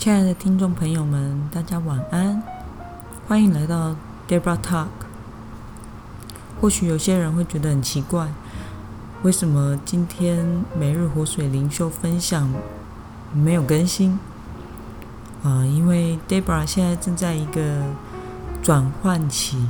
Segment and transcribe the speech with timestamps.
[0.00, 2.42] 亲爱的听众朋友们，大家晚安，
[3.28, 3.94] 欢迎来到
[4.26, 4.86] Debra Talk。
[6.58, 8.26] 或许有些人会觉得很奇怪，
[9.20, 12.50] 为什么今天每日活水灵修分享
[13.34, 14.12] 没有更新？
[15.42, 17.82] 啊、呃，因为 Debra 现在正在一个
[18.62, 19.68] 转换期，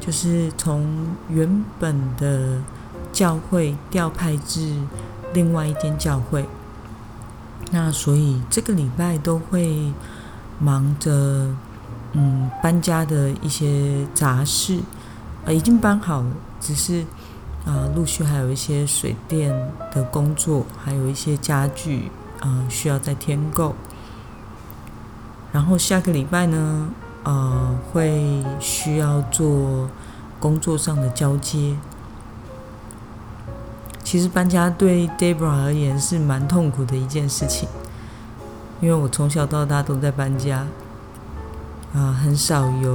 [0.00, 2.58] 就是从原本的
[3.12, 4.74] 教会调派至
[5.32, 6.48] 另外一间教会。
[7.74, 9.90] 那所以这个礼拜都会
[10.60, 11.48] 忙着，
[12.12, 14.80] 嗯，搬家的一些杂事，
[15.46, 17.02] 呃，已经搬好了，只是
[17.64, 19.50] 啊，陆续还有一些水电
[19.90, 23.74] 的工作，还有一些家具，呃，需要再添购。
[25.50, 26.88] 然后下个礼拜呢，
[27.24, 29.88] 呃，会需要做
[30.38, 31.74] 工作上的交接。
[34.12, 37.66] 其实搬家对 Debra 而言是蛮痛苦的一件事情，
[38.78, 40.66] 因为我从小到大都在搬家，
[41.94, 42.94] 啊、很少有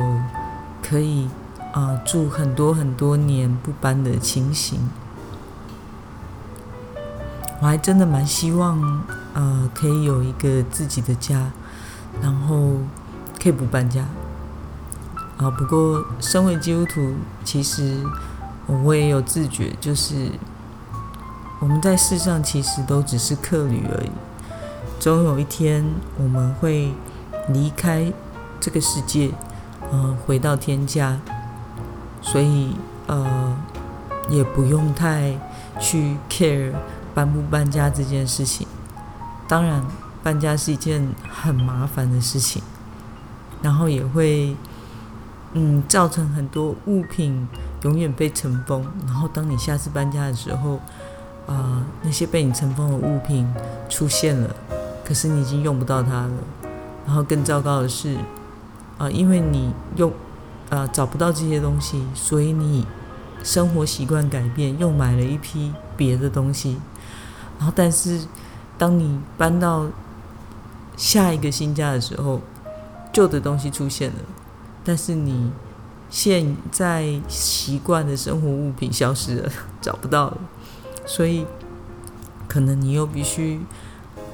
[0.88, 1.27] 可以
[1.72, 4.88] 啊、住很多很多年不搬的情形。
[7.61, 8.80] 我还真的蛮希望，
[9.33, 11.49] 呃，可以有一个自己的家，
[12.22, 12.73] 然后
[13.42, 14.05] 可以不搬家。
[15.38, 18.03] 啊，不过身为基督徒，其实
[18.67, 20.30] 我也有自觉，就是。
[21.59, 24.11] 我们在世上其实都只是客旅而已，
[25.00, 25.83] 总有一天
[26.16, 26.94] 我们会
[27.49, 28.14] 离开
[28.59, 29.31] 这个世界，
[29.91, 31.19] 呃，回到天家，
[32.22, 32.75] 所以
[33.08, 33.58] 呃，
[34.30, 35.36] 也不用太
[35.80, 36.72] 去 care
[37.16, 38.67] 搬不搬家这件事情。
[39.47, 39.83] 当然，
[40.21, 42.61] 搬家是一件很麻烦的事情，
[43.64, 44.55] 然后也会
[45.53, 47.47] 嗯造成很多物品
[47.81, 50.80] 永远被尘封，然后当你下次搬家的时候。
[51.48, 53.52] 啊、那些被你尘封的物品
[53.90, 54.56] 出现了，
[55.03, 56.31] 可是你已经用不到它了。
[57.06, 58.17] 然后更糟糕的是，
[58.98, 60.12] 啊、因为你用
[60.70, 62.86] 啊、找不到这些东西，所以你
[63.42, 66.77] 生活习惯改变，又买了一批别的东西。
[67.58, 68.21] 然后，但是
[68.77, 69.88] 当你搬到
[70.98, 72.42] 下一个新家的时候，
[73.14, 74.20] 旧的东西出现了，
[74.83, 75.50] 但是你
[76.10, 80.38] 现在习惯的生活物品消失了， 找不到了。
[81.08, 81.48] 所以，
[82.50, 83.62] 可能你又必须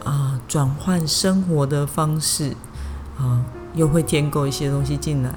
[0.03, 2.55] 啊转换生活的方式
[3.17, 3.45] 啊，
[3.75, 5.33] 又会添购一些东西进来。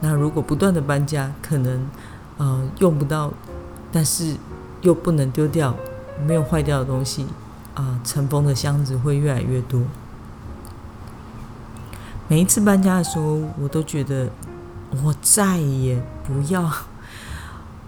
[0.00, 1.86] 那如果不断的搬家，可能
[2.38, 3.32] 呃用不到，
[3.92, 4.34] 但是
[4.80, 5.76] 又不能丢掉，
[6.26, 7.26] 没有坏掉的东西
[7.74, 9.82] 啊，尘封的箱子会越来越多。
[12.28, 14.28] 每一次搬家的时候，我都觉得
[15.04, 16.62] 我再也不要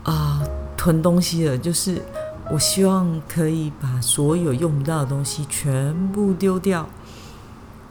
[0.05, 0.43] 啊
[0.77, 2.03] 囤东西了，就是。
[2.50, 6.86] 我希望可以把所有用不到的东西全部丢掉，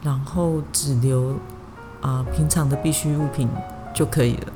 [0.01, 1.35] 然后只留
[2.01, 3.47] 啊、平常的必需物品
[3.93, 4.47] 就可以了。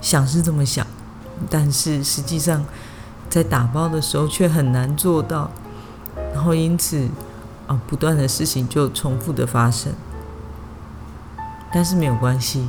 [0.00, 0.84] 想是这么想，
[1.48, 2.64] 但是实际上
[3.30, 5.52] 在打包的时候却很难做到，
[6.34, 7.08] 然后因此
[7.68, 9.92] 啊、不断的事情就重复的发生。
[11.72, 12.68] 但是没有关系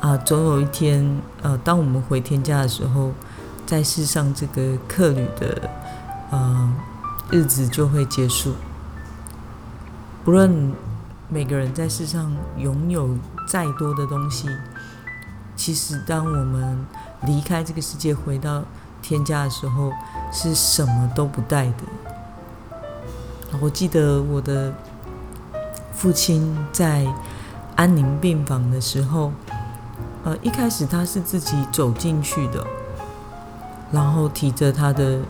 [0.00, 3.12] 啊、总有一天呃，当我们回天家的时候。
[3.68, 5.70] 在世上，这个客旅的
[6.30, 6.74] 呃
[7.30, 8.54] 日子就会结束。
[10.24, 10.72] 不论
[11.28, 13.10] 每个人在世上拥有
[13.46, 14.48] 再多的东西，
[15.54, 16.78] 其实当我们
[17.26, 18.64] 离开这个世界，回到
[19.02, 19.92] 天家的时候，
[20.32, 21.84] 是什么都不带的。
[23.60, 24.72] 我记得我的
[25.92, 27.06] 父亲在
[27.76, 29.30] 安宁病房的时候，
[30.24, 32.66] 呃，一开始他是自己走进去的。
[33.90, 35.20] 然后提着他的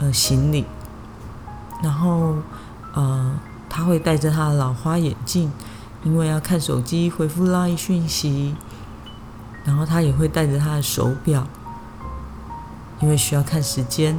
[0.00, 0.64] 呃行李，
[1.82, 2.34] 然后
[2.92, 5.52] 呃他会戴着他的老花眼镜，
[6.02, 8.56] 因为要看手机回复 LINE 讯息，
[9.64, 11.46] 然后他也会带着他的手表，
[13.00, 14.18] 因为需要看时间，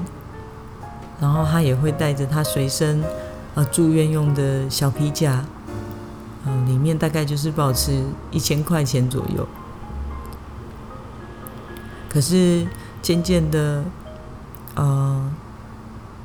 [1.20, 3.04] 然后他也会带着他随身
[3.56, 5.44] 呃住院用的小皮夹，
[6.46, 8.02] 呃里面大概就是保持
[8.32, 9.46] 一千块钱左右，
[12.09, 12.66] 可是。
[13.02, 13.82] 渐渐的，
[14.79, 15.29] 呃，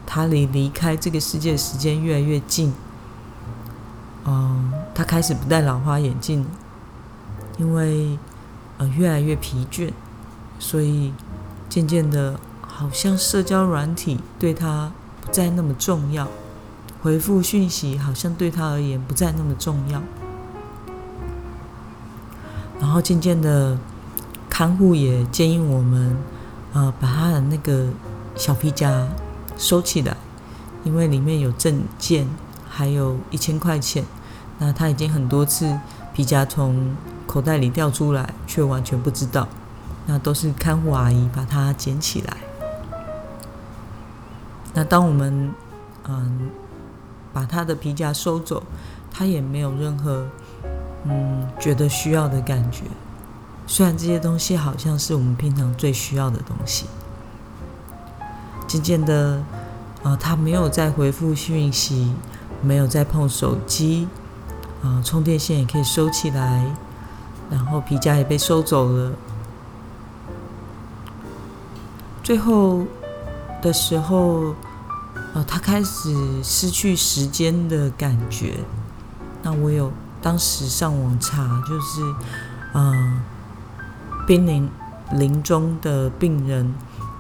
[0.07, 2.73] 他离离开这个世界的时间越来越近。
[4.27, 6.47] 嗯、他开始不戴老花眼镜，
[7.59, 8.17] 因为
[8.79, 9.91] 呃越来越疲倦，
[10.61, 11.13] 所以
[11.69, 16.29] 渐渐的，好像社交软体对他不再那么重要，
[17.03, 20.01] 回复讯息好像对他而言不再那么重要。
[22.79, 23.77] 然后渐渐的，
[24.49, 26.17] 看护也建议我们。
[26.75, 27.87] 呃，把他的那个
[28.37, 29.07] 小皮夹
[29.57, 30.17] 收起来，
[30.83, 32.27] 因为里面有证件，
[32.69, 34.05] 还有一千块钱，
[34.59, 35.79] 那他已经很多次
[36.13, 36.97] 皮夹从
[37.27, 39.47] 口袋里掉出来，却完全不知道。
[40.07, 42.37] 那都是看护阿姨把它捡起来。
[44.75, 45.51] 那当我们
[46.09, 46.51] 嗯
[47.33, 48.63] 把他的皮夹收走，
[49.11, 50.27] 他也没有任何
[51.05, 52.83] 嗯觉得需要的感觉。
[53.67, 56.85] 虽然这些东西好像是我们平常最需要的东西。
[58.75, 59.43] 渐渐的，
[60.03, 62.13] 啊，他没有再回复讯息，
[62.61, 64.09] 没有再碰手机。
[64.83, 66.67] 啊，充电线也可以收起来，
[67.51, 69.13] 然后皮夹也被收走了。
[72.23, 72.85] 最后
[73.63, 74.55] 的时候，
[75.33, 78.59] 啊，他开始失去时间的感觉。
[79.43, 79.91] 那我有
[80.21, 82.15] 当时上网查，就是，
[82.75, 83.23] 嗯，
[84.27, 84.69] 濒临
[85.13, 86.75] 临终的病人，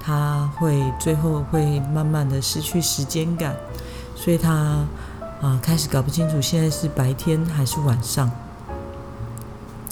[0.04, 3.54] 他会最后会慢慢的失去时间感，
[4.14, 4.84] 所以他。
[5.42, 8.30] 啊，开始搞不清楚现在是白天还是晚上，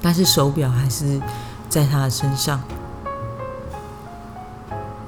[0.00, 1.20] 但是手表还是
[1.68, 2.58] 在他的身上。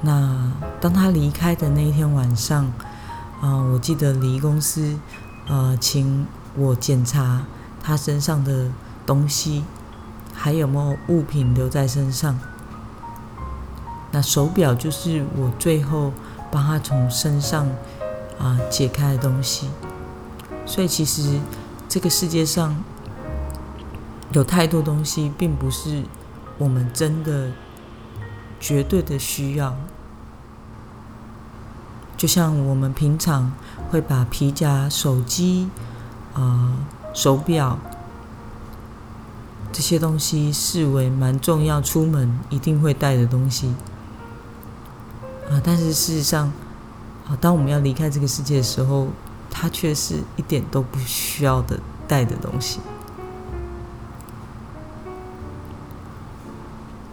[0.01, 2.71] 那当他离开的那一天晚上，
[3.41, 4.99] 啊，我记得礼仪公司，
[5.47, 7.41] 呃，请我检查
[7.81, 8.69] 他身上的
[9.03, 9.63] 东西，
[10.31, 12.39] 还有没有物品留在身上。
[14.15, 16.13] 那手表就是我最后
[16.49, 17.67] 帮他从身上
[18.39, 19.69] 啊解开的东西。
[20.65, 21.37] 所以，其实
[21.89, 22.81] 这个世界上
[24.31, 26.03] 有太多东西，并不是
[26.57, 27.51] 我们真的
[28.57, 29.75] 绝对的需要。
[32.15, 33.51] 就像我们平常
[33.89, 35.69] 会把皮夹、手机、
[36.35, 36.77] 啊、
[37.13, 37.77] 手表
[39.73, 43.75] 这些东西视为蛮重要，出门一定会带的东西
[45.49, 45.61] 啊。
[45.63, 46.51] 但是事实上，
[47.27, 49.07] 啊，当我们要离开这个世界的时候，
[49.49, 52.79] 它却是一点都不需要的带的东西，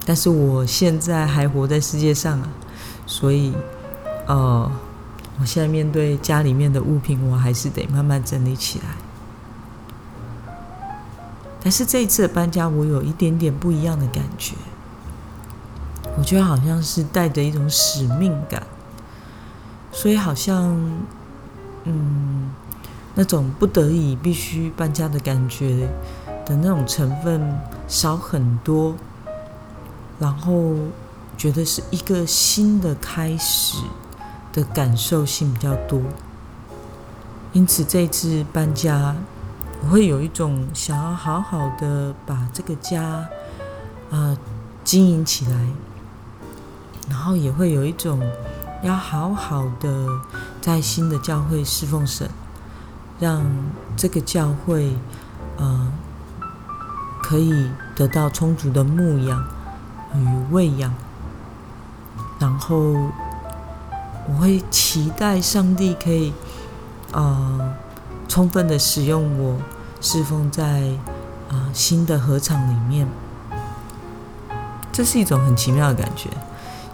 [0.05, 2.49] 但是我现在还活在世界上啊，
[3.07, 3.55] 所以，
[4.27, 4.71] 呃，
[5.41, 8.85] 我现在面对家里面的物品，我还是得慢慢整理起来。
[11.63, 14.57] 但是这一次搬家，我有一点点不一样的感觉，
[16.23, 18.63] 我觉得好像是带着一种使命感，
[19.91, 20.81] 所以好像。
[21.85, 22.49] 嗯，
[23.17, 25.89] 那种不得已必须搬家的感觉
[26.47, 27.59] 的那种成分
[27.89, 28.95] 少很多，
[30.21, 30.77] 然后
[31.37, 33.79] 觉得是一个新的开始
[34.53, 36.01] 的感受性比较多，
[37.53, 39.17] 因此这次搬家，
[39.83, 43.27] 我会有一种想要好好的把这个家啊、
[44.11, 44.39] 呃、
[44.85, 45.67] 经营起来，
[47.13, 48.19] 然后也会有一种。
[48.83, 50.09] 要好好的
[50.61, 52.29] 在新的教会侍奉神，
[53.21, 53.41] 让
[53.97, 54.97] 这个教会
[55.57, 55.93] 呃
[57.23, 59.45] 可以得到充足的牧养
[60.17, 60.93] 与喂养，
[62.41, 62.77] 然后
[64.27, 66.33] 我会期待上帝可以
[67.13, 67.75] 呃
[68.27, 69.59] 充分的使用我
[70.01, 70.65] 侍奉在
[71.49, 73.07] 啊、呃、新的合场里面，
[74.91, 76.29] 这是一种很奇妙的感觉。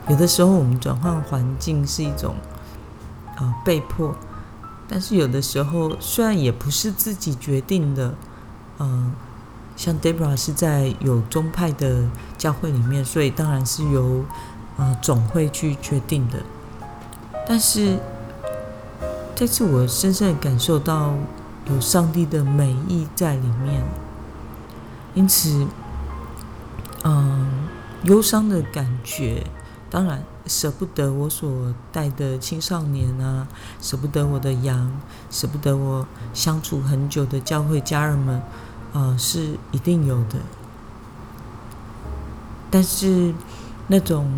[0.08, 2.34] 有的时候，我们转换环境是一种、
[3.36, 4.14] 呃、被迫，
[4.88, 8.14] 但是有的时候虽然也不是自己决定的，
[8.78, 9.12] 嗯、呃，
[9.76, 12.04] 像 Debra 是在有宗派的
[12.38, 14.24] 教会里面，所以当然是由、
[14.78, 16.38] 呃、总会去决定的。
[17.46, 17.98] 但是
[19.34, 21.12] 这次我深深感受到
[21.66, 23.84] 有上帝的美意在里面，
[25.14, 25.66] 因此，
[27.04, 27.68] 嗯、
[28.04, 29.44] 忧伤的感觉。
[29.90, 33.48] 当然舍不得我所带的青少年啊，
[33.80, 34.92] 舍不得我的羊，
[35.30, 38.42] 舍不得我相处很久的教会家人们，
[38.92, 40.36] 呃，是一定有的。
[42.70, 43.32] 但是
[43.86, 44.30] 那种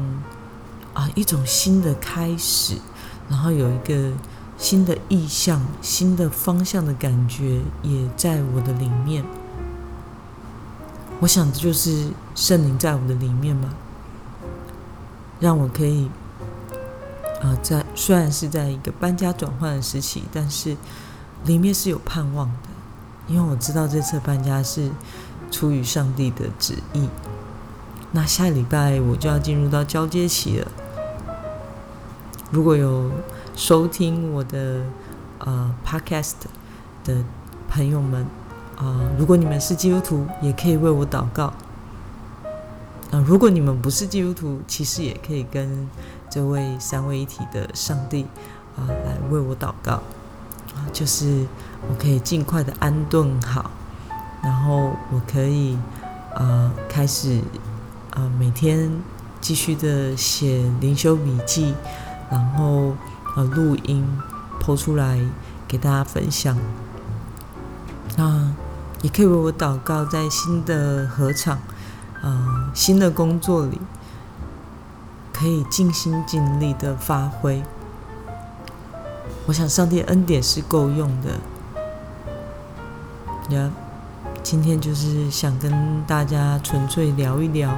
[0.95, 2.77] 啊、一种新的开始，
[3.29, 4.13] 然后有一个
[4.57, 9.25] 新的意向、新的方向的感觉，也在我的里面。
[11.21, 13.69] 我想这就是圣灵在我的里面嘛。
[15.41, 16.11] 让我可以，
[17.43, 20.77] 啊、在虽然是在一个搬家转换的时期，但是
[21.47, 22.69] 里面是有盼望的，
[23.27, 24.91] 因为我知道这次搬家是
[25.51, 27.09] 出于上帝的旨意。
[28.13, 30.71] 那下礼拜我就要进入到交接期了。
[32.51, 33.11] 如果有
[33.57, 34.83] 收听我的
[35.39, 36.35] 呃 podcast
[37.05, 37.25] 的
[37.69, 38.27] 朋友们
[38.77, 41.53] 啊、如果你们是基督徒，也可以为我祷告。
[43.11, 45.89] 啊，如果你们不是基督徒，其实也可以跟
[46.31, 48.25] 这位三位一体的上帝
[48.77, 49.95] 啊来为我祷告
[50.75, 51.47] 啊，就是
[51.89, 53.71] 我可以尽快的安顿好
[54.43, 55.77] 然后我可以
[56.37, 57.41] 呃开始
[58.13, 58.91] 呃每天
[59.41, 61.75] 继续的写灵修笔记，
[62.31, 62.95] 然后
[63.37, 64.07] 呃录音
[64.61, 65.19] po 出来
[65.67, 66.57] 给大家分享。
[68.17, 68.53] 那
[69.03, 71.59] 也可以为我祷告，在新的合场，
[72.23, 73.81] 呃新的工作里，
[75.33, 77.63] 可以尽心尽力的发挥。
[79.47, 81.31] 我想上帝恩典是够用的。
[83.57, 83.71] 呀，
[84.43, 87.75] 今天就是想跟大家纯粹聊一聊，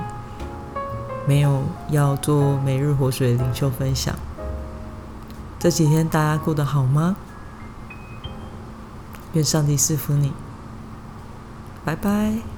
[1.27, 4.15] 没有要做每日活水领袖分享。
[5.59, 7.17] 这几天大家过得好吗？
[9.33, 10.33] 愿上帝赐福你。
[11.85, 12.52] 拜拜。